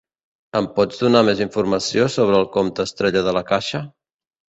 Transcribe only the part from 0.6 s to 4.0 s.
pots donar més informació sobre el compte Estrella de La Caixa?